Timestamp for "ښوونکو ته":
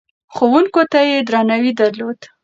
0.35-0.99